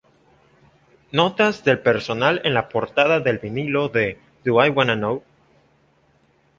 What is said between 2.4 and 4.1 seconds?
en la portada del vinilo